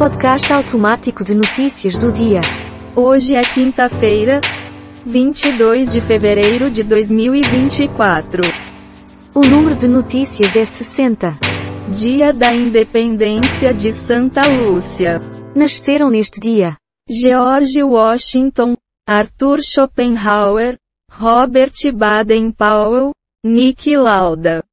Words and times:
Podcast 0.00 0.50
automático 0.50 1.22
de 1.22 1.34
notícias 1.34 1.98
do 1.98 2.10
dia. 2.10 2.40
Hoje 2.96 3.34
é 3.34 3.42
quinta-feira, 3.42 4.40
22 5.04 5.92
de 5.92 6.00
fevereiro 6.00 6.70
de 6.70 6.82
2024. 6.82 8.42
O 9.34 9.40
número 9.42 9.76
de 9.76 9.86
notícias 9.86 10.56
é 10.56 10.64
60. 10.64 11.38
Dia 11.90 12.32
da 12.32 12.50
Independência 12.50 13.74
de 13.74 13.92
Santa 13.92 14.40
Lúcia. 14.48 15.18
Nasceram 15.54 16.08
neste 16.08 16.40
dia 16.40 16.78
George 17.06 17.82
Washington, 17.82 18.78
Arthur 19.06 19.60
Schopenhauer, 19.62 20.78
Robert 21.12 21.74
Baden-Powell, 21.94 23.10
Nick 23.44 23.94
Lauda. 23.94 24.64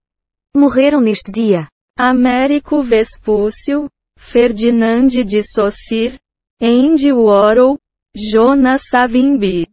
Morreram 0.55 1.01
neste 1.01 1.33
dia 1.33 1.67
Américo 1.99 2.81
Vespúcio, 2.81 3.89
Ferdinand 4.17 5.07
de 5.07 5.41
Saussure, 5.43 6.19
Andy 6.59 7.13
Warhol, 7.13 7.77
Jonas 8.15 8.81
Savimbi. 8.89 9.67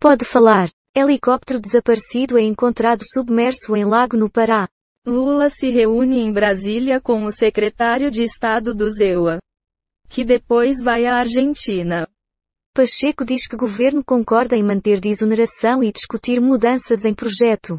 Pode 0.00 0.24
falar. 0.24 0.70
Helicóptero 0.96 1.60
desaparecido 1.60 2.38
é 2.38 2.42
encontrado 2.42 3.02
submerso 3.12 3.76
em 3.76 3.84
lago 3.84 4.16
no 4.16 4.30
Pará. 4.30 4.68
Lula 5.06 5.50
se 5.50 5.68
reúne 5.68 6.20
em 6.20 6.32
Brasília 6.32 7.00
com 7.00 7.24
o 7.24 7.30
secretário 7.30 8.10
de 8.10 8.22
Estado 8.22 8.72
do 8.72 8.88
ZEUA, 8.88 9.38
que 10.08 10.24
depois 10.24 10.82
vai 10.82 11.04
à 11.04 11.16
Argentina. 11.16 12.08
Pacheco 12.72 13.24
diz 13.24 13.46
que 13.46 13.56
governo 13.56 14.02
concorda 14.02 14.56
em 14.56 14.62
manter 14.62 14.98
desoneração 14.98 15.82
e 15.82 15.92
discutir 15.92 16.40
mudanças 16.40 17.04
em 17.04 17.12
projeto. 17.12 17.78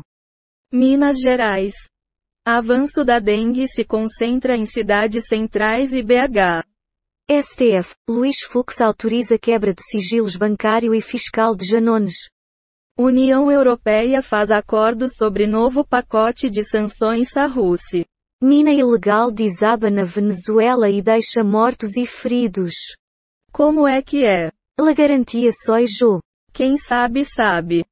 Minas 0.72 1.18
Gerais. 1.20 1.74
Avanço 2.48 3.04
da 3.04 3.18
dengue 3.18 3.68
se 3.68 3.84
concentra 3.84 4.56
em 4.56 4.68
cidades 4.68 5.24
centrais 5.28 5.94
e 5.96 6.04
BH. 6.04 6.64
STF, 7.28 7.96
Luís 8.08 8.42
Fux 8.44 8.80
autoriza 8.80 9.36
quebra 9.36 9.74
de 9.74 9.82
sigilos 9.82 10.36
bancário 10.36 10.94
e 10.94 11.02
fiscal 11.02 11.56
de 11.56 11.66
Janones. 11.66 12.30
União 12.96 13.52
Europeia 13.52 14.22
faz 14.22 14.52
acordo 14.52 15.08
sobre 15.10 15.48
novo 15.48 15.84
pacote 15.84 16.48
de 16.48 16.64
sanções 16.64 17.36
à 17.36 17.48
Rússia. 17.48 18.06
Mina 18.40 18.72
ilegal 18.72 19.32
desaba 19.32 19.90
na 19.90 20.04
Venezuela 20.04 20.88
e 20.88 21.02
deixa 21.02 21.44
mortos 21.44 21.98
e 21.98 22.06
feridos. 22.06 22.76
Como 23.52 23.88
é 23.88 24.04
que 24.04 24.24
é? 24.24 24.52
La 24.80 24.94
garantia 24.94 25.50
só 25.52 25.80
Jô. 25.80 26.22
Quem 26.54 26.78
sabe 26.78 27.26
sabe. 27.26 27.84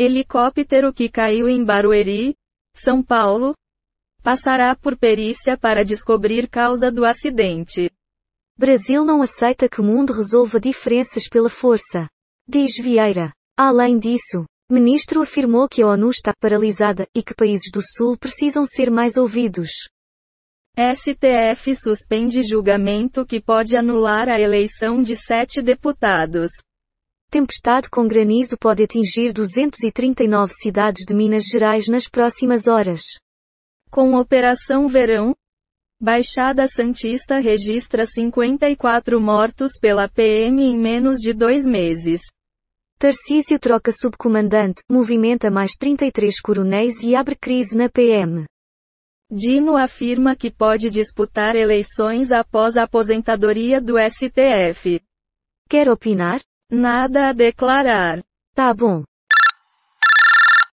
Helicóptero 0.00 0.94
que 0.94 1.08
caiu 1.08 1.48
em 1.48 1.64
Barueri, 1.64 2.36
São 2.72 3.02
Paulo, 3.02 3.52
passará 4.22 4.76
por 4.76 4.96
perícia 4.96 5.58
para 5.58 5.84
descobrir 5.84 6.48
causa 6.48 6.88
do 6.88 7.04
acidente. 7.04 7.90
Brasil 8.56 9.04
não 9.04 9.20
aceita 9.22 9.68
que 9.68 9.80
o 9.80 9.84
mundo 9.84 10.12
resolva 10.12 10.60
diferenças 10.60 11.28
pela 11.28 11.50
força. 11.50 12.08
Diz 12.46 12.76
Vieira. 12.80 13.32
Além 13.56 13.98
disso, 13.98 14.44
ministro 14.70 15.20
afirmou 15.20 15.68
que 15.68 15.82
a 15.82 15.88
ONU 15.88 16.10
está 16.10 16.32
paralisada 16.40 17.04
e 17.12 17.20
que 17.20 17.34
países 17.34 17.72
do 17.72 17.80
Sul 17.82 18.16
precisam 18.16 18.64
ser 18.64 18.92
mais 18.92 19.16
ouvidos. 19.16 19.70
STF 20.76 21.74
suspende 21.74 22.44
julgamento 22.44 23.26
que 23.26 23.40
pode 23.40 23.76
anular 23.76 24.28
a 24.28 24.38
eleição 24.38 25.02
de 25.02 25.16
sete 25.16 25.60
deputados. 25.60 26.52
Tempestade 27.30 27.90
com 27.90 28.08
granizo 28.08 28.56
pode 28.58 28.82
atingir 28.82 29.34
239 29.34 30.52
cidades 30.54 31.04
de 31.06 31.14
Minas 31.14 31.44
Gerais 31.44 31.86
nas 31.86 32.08
próximas 32.08 32.66
horas. 32.66 33.02
Com 33.90 34.14
Operação 34.14 34.88
Verão, 34.88 35.34
Baixada 36.00 36.66
Santista 36.68 37.38
registra 37.38 38.06
54 38.06 39.20
mortos 39.20 39.72
pela 39.80 40.08
PM 40.08 40.62
em 40.62 40.78
menos 40.78 41.18
de 41.18 41.32
dois 41.34 41.66
meses. 41.66 42.20
Tarcísio 42.98 43.58
troca 43.58 43.92
subcomandante, 43.92 44.82
movimenta 44.88 45.50
mais 45.50 45.72
33 45.72 46.40
coronéis 46.40 47.02
e 47.02 47.14
abre 47.14 47.34
crise 47.34 47.76
na 47.76 47.88
PM. 47.88 48.44
Dino 49.30 49.76
afirma 49.76 50.34
que 50.34 50.50
pode 50.50 50.88
disputar 50.88 51.54
eleições 51.54 52.32
após 52.32 52.76
a 52.76 52.84
aposentadoria 52.84 53.80
do 53.80 53.96
STF. 53.98 55.02
Quer 55.68 55.90
opinar? 55.90 56.40
Nada 56.70 57.30
a 57.30 57.32
declarar. 57.32 58.22
Tá 58.54 58.74
bom. 58.74 59.02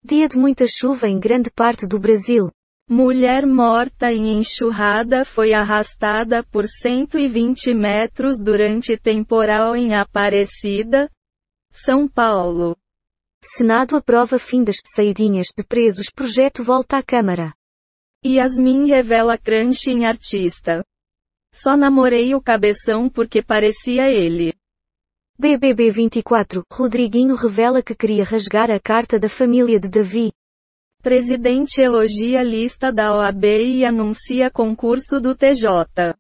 Dia 0.02 0.30
de 0.30 0.38
muita 0.38 0.66
chuva 0.66 1.10
em 1.10 1.20
grande 1.20 1.52
parte 1.52 1.86
do 1.86 2.00
Brasil. 2.00 2.50
Mulher 2.90 3.46
morta 3.46 4.12
em 4.12 4.40
enxurrada 4.40 5.26
foi 5.26 5.54
arrastada 5.54 6.44
por 6.46 6.66
120 6.66 7.74
metros 7.74 8.38
durante 8.42 8.98
temporal 8.98 9.76
em 9.76 9.94
Aparecida, 9.94 11.10
São 11.72 12.08
Paulo. 12.08 12.78
Senado 13.44 13.98
aprova 13.98 14.40
fim 14.40 14.64
das 14.64 14.78
saidinhas 14.96 15.48
de 15.58 15.64
presos. 15.66 16.08
Projeto 16.14 16.64
volta 16.64 16.98
à 16.98 17.04
Câmara. 17.04 17.54
Yasmin 18.26 18.88
revela 18.88 19.38
crush 19.38 19.88
em 19.88 20.06
artista. 20.06 20.86
Só 21.54 21.76
namorei 21.76 22.34
o 22.34 22.42
cabeção 22.42 23.10
porque 23.10 23.44
parecia 23.44 24.10
ele. 24.10 24.54
BBB 25.42 25.90
24, 25.90 26.64
Rodriguinho 26.72 27.34
revela 27.34 27.82
que 27.82 27.96
queria 27.96 28.24
rasgar 28.24 28.70
a 28.70 28.80
carta 28.80 29.18
da 29.18 29.28
família 29.28 29.80
de 29.80 29.90
Davi. 29.90 30.32
Presidente 31.02 31.82
elogia 31.82 32.44
lista 32.44 32.94
da 32.94 33.18
OAB 33.18 33.44
e 33.46 33.84
anuncia 33.84 34.52
concurso 34.52 35.20
do 35.20 35.34
TJ. 35.36 36.14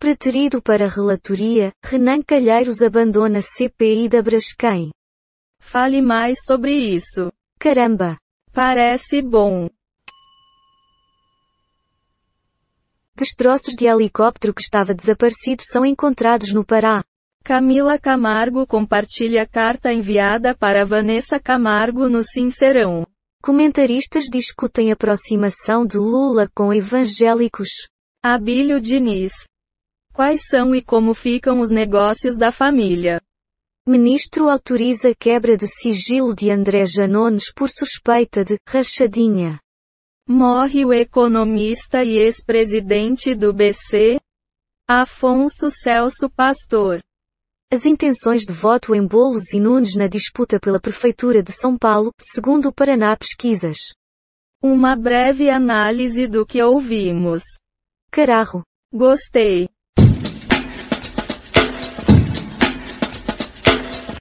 Preterido 0.00 0.60
para 0.60 0.88
relatoria, 0.88 1.70
Renan 1.84 2.20
Calheiros 2.20 2.82
abandona 2.82 3.40
CPI 3.40 4.08
da 4.08 4.20
Braskem. 4.20 4.90
Fale 5.60 6.02
mais 6.02 6.38
sobre 6.44 6.72
isso. 6.72 7.30
Caramba! 7.60 8.18
Parece 8.52 9.22
bom. 9.22 9.70
Destroços 13.14 13.76
de 13.76 13.86
helicóptero 13.86 14.52
que 14.52 14.62
estava 14.62 14.92
desaparecido 14.92 15.62
são 15.64 15.86
encontrados 15.86 16.52
no 16.52 16.64
Pará. 16.64 17.04
Camila 17.48 17.98
Camargo 17.98 18.66
compartilha 18.66 19.46
carta 19.46 19.90
enviada 19.90 20.54
para 20.54 20.84
Vanessa 20.84 21.40
Camargo 21.40 22.06
no 22.06 22.22
Sincerão. 22.22 23.06
Comentaristas 23.42 24.24
discutem 24.24 24.92
aproximação 24.92 25.86
de 25.86 25.96
Lula 25.96 26.46
com 26.54 26.74
evangélicos. 26.74 27.70
Abílio 28.22 28.78
Diniz. 28.78 29.32
Quais 30.12 30.42
são 30.46 30.74
e 30.74 30.82
como 30.82 31.14
ficam 31.14 31.60
os 31.60 31.70
negócios 31.70 32.36
da 32.36 32.52
família? 32.52 33.18
Ministro 33.86 34.50
autoriza 34.50 35.14
quebra 35.18 35.56
de 35.56 35.68
sigilo 35.68 36.36
de 36.36 36.50
André 36.50 36.84
Janones 36.84 37.50
por 37.50 37.70
suspeita 37.70 38.44
de 38.44 38.58
rachadinha. 38.68 39.58
Morre 40.28 40.84
o 40.84 40.92
economista 40.92 42.04
e 42.04 42.18
ex-presidente 42.18 43.34
do 43.34 43.54
BC, 43.54 44.20
Afonso 44.86 45.70
Celso 45.70 46.28
Pastor. 46.28 47.00
As 47.70 47.84
intenções 47.84 48.46
de 48.46 48.52
voto 48.54 48.94
em 48.94 49.06
Bolos 49.06 49.52
e 49.52 49.60
Nunes 49.60 49.94
na 49.94 50.06
disputa 50.06 50.58
pela 50.58 50.80
Prefeitura 50.80 51.42
de 51.42 51.52
São 51.52 51.76
Paulo, 51.76 52.10
segundo 52.18 52.70
o 52.70 52.72
Paraná 52.72 53.14
Pesquisas. 53.14 53.76
Uma 54.62 54.96
breve 54.96 55.50
análise 55.50 56.26
do 56.26 56.46
que 56.46 56.62
ouvimos. 56.62 57.42
Cararro. 58.10 58.62
Gostei. 58.90 59.68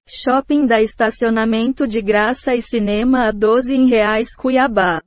Shopping 0.05 0.65
da 0.65 0.81
estacionamento 0.81 1.87
de 1.87 2.01
graça 2.01 2.53
e 2.53 2.61
cinema 2.61 3.29
a 3.29 3.31
12 3.31 3.73
em 3.73 3.87
reais 3.87 4.35
Cuiabá. 4.35 5.01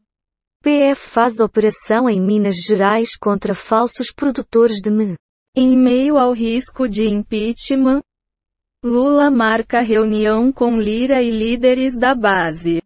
PF 0.63 1.11
faz 1.11 1.41
operação 1.41 2.09
em 2.09 2.19
Minas 2.19 2.57
Gerais 2.57 3.19
contra 3.19 3.55
falsos 3.55 4.11
produtores 4.11 4.81
de 4.83 4.91
me. 4.91 5.15
Em 5.55 5.77
meio 5.77 6.17
ao 6.17 6.33
risco 6.33 6.89
de 6.89 7.07
impeachment, 7.07 8.01
Lula 8.83 9.31
marca 9.31 9.83
reunião 9.83 10.51
com 10.51 10.81
Lira 10.81 11.23
e 11.23 11.31
líderes 11.31 11.95
da 11.95 12.15
base. 12.15 12.83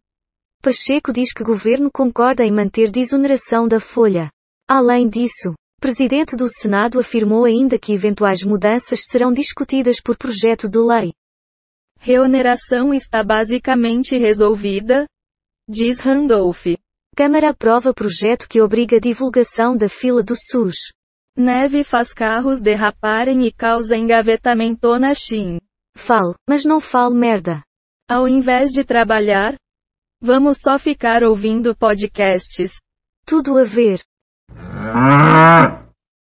Pacheco 0.60 1.12
diz 1.12 1.32
que 1.32 1.44
governo 1.44 1.88
concorda 1.88 2.44
em 2.44 2.50
manter 2.50 2.90
desoneração 2.90 3.68
da 3.68 3.78
folha. 3.78 4.28
Além 4.68 5.08
disso, 5.08 5.54
presidente 5.80 6.34
do 6.34 6.48
Senado 6.48 6.98
afirmou 6.98 7.44
ainda 7.44 7.78
que 7.78 7.92
eventuais 7.92 8.42
mudanças 8.42 9.04
serão 9.04 9.32
discutidas 9.32 10.00
por 10.00 10.16
projeto 10.16 10.68
de 10.68 10.78
lei. 10.78 11.12
Reoneração 12.00 12.92
está 12.92 13.22
basicamente 13.22 14.18
resolvida, 14.18 15.06
diz 15.68 16.00
Randolph. 16.00 16.74
Câmara 17.14 17.50
aprova 17.50 17.94
projeto 17.94 18.48
que 18.48 18.60
obriga 18.60 18.96
a 18.96 19.00
divulgação 19.00 19.76
da 19.76 19.88
fila 19.88 20.24
do 20.24 20.34
SUS. 20.34 20.92
Neve 21.38 21.84
faz 21.84 22.12
carros 22.12 22.60
derraparem 22.60 23.46
e 23.46 23.52
causa 23.52 23.96
engavetamento 23.96 24.98
na 24.98 25.14
China. 25.14 25.60
Fale, 25.96 26.34
mas 26.48 26.64
não 26.64 26.80
fale 26.80 27.14
merda. 27.14 27.62
Ao 28.08 28.28
invés 28.28 28.70
de 28.70 28.84
trabalhar, 28.84 29.54
vamos 30.20 30.58
só 30.60 30.78
ficar 30.78 31.22
ouvindo 31.22 31.74
podcasts. 31.76 32.72
Tudo 33.26 33.56
a 33.58 33.64
ver. 33.64 34.00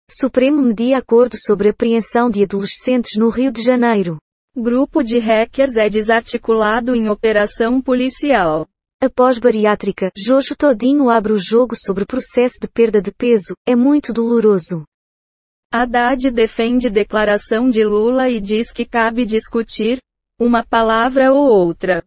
Supremo 0.08 0.62
media 0.62 0.98
acordo 0.98 1.36
sobre 1.36 1.70
apreensão 1.70 2.30
de 2.30 2.44
adolescentes 2.44 3.16
no 3.16 3.28
Rio 3.28 3.50
de 3.50 3.62
Janeiro. 3.62 4.18
Grupo 4.56 5.02
de 5.02 5.18
hackers 5.18 5.76
é 5.76 5.88
desarticulado 5.88 6.94
em 6.94 7.08
operação 7.08 7.82
policial. 7.82 8.66
Após 9.02 9.38
bariátrica, 9.38 10.10
Jojo 10.16 10.56
Todinho 10.56 11.10
abre 11.10 11.32
o 11.32 11.38
jogo 11.38 11.74
sobre 11.76 12.06
processo 12.06 12.54
de 12.62 12.68
perda 12.68 13.02
de 13.02 13.12
peso, 13.12 13.54
é 13.66 13.76
muito 13.76 14.12
doloroso. 14.12 14.84
Haddad 15.72 16.30
defende 16.30 16.88
declaração 16.88 17.68
de 17.68 17.84
Lula 17.84 18.28
e 18.30 18.40
diz 18.40 18.72
que 18.72 18.84
cabe 18.84 19.24
discutir 19.24 19.98
uma 20.38 20.64
palavra 20.64 21.32
ou 21.32 21.46
outra. 21.46 22.04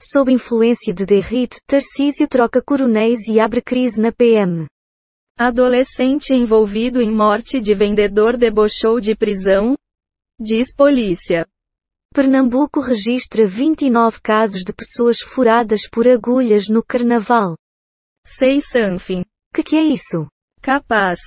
Sob 0.00 0.32
influência 0.32 0.92
de 0.92 1.06
Derrite, 1.06 1.60
Tarcísio 1.66 2.26
troca 2.26 2.60
coronéis 2.62 3.28
e 3.28 3.38
abre 3.38 3.62
crise 3.62 4.00
na 4.00 4.10
PM. 4.10 4.66
Adolescente 5.38 6.34
envolvido 6.34 7.00
em 7.00 7.10
morte 7.10 7.60
de 7.60 7.74
vendedor 7.74 8.36
debochou 8.36 9.00
de 9.00 9.14
prisão? 9.14 9.76
Diz 10.40 10.74
polícia. 10.74 11.46
Pernambuco 12.12 12.80
registra 12.80 13.46
29 13.46 14.20
casos 14.20 14.62
de 14.64 14.72
pessoas 14.72 15.20
furadas 15.20 15.88
por 15.88 16.06
agulhas 16.06 16.68
no 16.68 16.82
carnaval. 16.82 17.56
Sei 18.26 18.60
something. 18.60 19.24
Que 19.54 19.62
que 19.62 19.76
é 19.76 19.82
isso? 19.82 20.26
Capaz. 20.60 21.18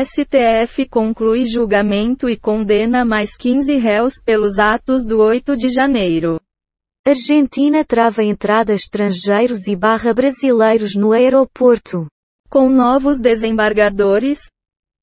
STF 0.00 0.88
conclui 0.88 1.44
julgamento 1.44 2.28
e 2.30 2.36
condena 2.36 3.04
mais 3.04 3.36
15 3.36 3.76
réus 3.76 4.14
pelos 4.24 4.58
atos 4.58 5.04
do 5.04 5.18
8 5.18 5.56
de 5.56 5.68
janeiro. 5.68 6.40
Argentina 7.04 7.84
trava 7.84 8.22
entrada 8.22 8.72
estrangeiros 8.72 9.66
e 9.66 9.74
barra 9.74 10.14
brasileiros 10.14 10.94
no 10.94 11.12
aeroporto. 11.12 12.06
Com 12.48 12.68
novos 12.68 13.18
desembargadores, 13.20 14.38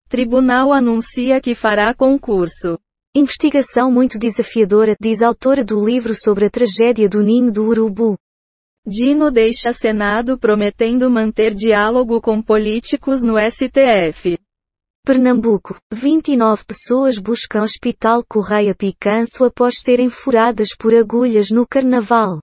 tribunal 0.07 0.71
anuncia 0.71 1.41
que 1.41 1.53
fará 1.53 1.93
concurso. 1.93 2.79
Investigação 3.13 3.91
muito 3.91 4.17
desafiadora, 4.17 4.95
diz 4.99 5.21
autora 5.21 5.63
do 5.63 5.85
livro 5.85 6.15
sobre 6.15 6.45
a 6.45 6.49
tragédia 6.49 7.09
do 7.09 7.21
Ninho 7.21 7.51
do 7.51 7.65
Urubu. 7.65 8.17
Dino 8.87 9.29
deixa 9.29 9.73
Senado 9.73 10.37
prometendo 10.37 11.09
manter 11.09 11.53
diálogo 11.53 12.21
com 12.21 12.41
políticos 12.41 13.21
no 13.21 13.35
STF. 13.37 14.39
Pernambuco, 15.09 15.75
29 15.91 16.65
pessoas 16.65 17.17
buscam 17.17 17.63
Hospital 17.63 18.23
Correia 18.29 18.75
Picanço 18.75 19.43
após 19.43 19.81
serem 19.81 20.07
furadas 20.07 20.69
por 20.77 20.93
agulhas 20.93 21.49
no 21.49 21.65
carnaval. 21.67 22.37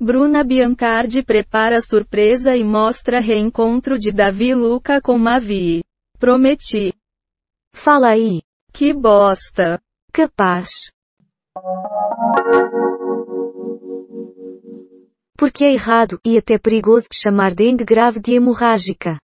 Bruna 0.00 0.44
Biancardi 0.44 1.24
prepara 1.24 1.80
surpresa 1.82 2.54
e 2.54 2.62
mostra 2.62 3.18
reencontro 3.18 3.98
de 3.98 4.12
Davi 4.12 4.54
Luca 4.54 5.00
com 5.02 5.18
Mavi. 5.18 5.82
Prometi. 6.20 6.94
Fala 7.74 8.10
aí. 8.10 8.42
Que 8.72 8.94
bosta. 8.94 9.80
Capaz. 10.12 10.92
Porque 15.36 15.64
é 15.64 15.72
errado, 15.72 16.20
e 16.24 16.38
até 16.38 16.58
perigoso, 16.58 17.08
chamar 17.12 17.56
dengue 17.56 17.84
grave 17.84 18.20
de 18.20 18.34
hemorrágica. 18.34 19.18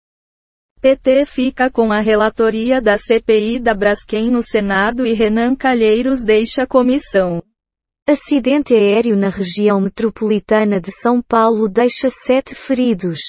PT 0.83 1.27
fica 1.27 1.71
com 1.71 1.93
a 1.93 2.01
relatoria 2.01 2.81
da 2.83 2.99
CPI 2.99 3.61
da 3.61 3.73
Braskem 3.73 4.33
no 4.33 4.43
Senado 4.43 5.07
e 5.07 5.13
Renan 5.13 5.55
Calheiros 5.55 6.25
deixa 6.25 6.65
a 6.65 6.67
comissão. 6.67 7.41
Acidente 8.05 8.75
aéreo 8.75 9.17
na 9.17 9.29
região 9.29 9.81
metropolitana 9.81 10.81
de 10.81 10.91
São 10.91 11.23
Paulo 11.23 11.69
deixa 11.69 12.11
sete 12.11 12.57
feridos. 12.57 13.21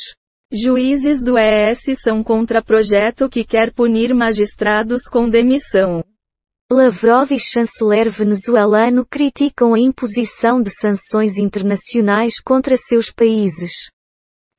Juízes 0.51 1.21
do 1.21 1.37
ES 1.37 2.01
são 2.01 2.23
contra 2.23 2.59
projeto 2.59 3.29
que 3.29 3.43
quer 3.43 3.71
punir 3.71 4.15
magistrados 4.15 5.03
com 5.03 5.29
demissão. 5.29 6.03
Lavrov 6.71 7.31
e 7.31 7.37
chanceler 7.37 8.09
venezuelano 8.09 9.05
criticam 9.05 9.75
a 9.75 9.79
imposição 9.79 10.59
de 10.59 10.71
sanções 10.71 11.37
internacionais 11.37 12.41
contra 12.41 12.75
seus 12.77 13.11
países. 13.11 13.91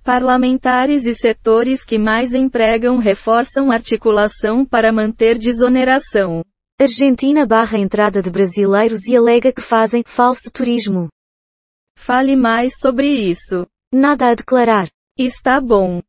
Parlamentares 0.04 1.06
e 1.06 1.14
setores 1.14 1.82
que 1.82 1.96
mais 1.96 2.34
empregam 2.34 2.98
reforçam 2.98 3.72
articulação 3.72 4.62
para 4.62 4.92
manter 4.92 5.38
desoneração. 5.38 6.44
Argentina 6.78 7.46
barra 7.46 7.78
entrada 7.78 8.20
de 8.20 8.30
brasileiros 8.30 9.06
e 9.06 9.16
alega 9.16 9.50
que 9.50 9.62
fazem 9.62 10.02
falso 10.04 10.50
turismo. 10.52 11.08
Fale 11.96 12.36
mais 12.36 12.74
sobre 12.78 13.08
isso. 13.08 13.66
Nada 13.90 14.26
a 14.26 14.34
declarar. 14.34 14.90
Está 15.18 15.58
bom. 15.58 16.02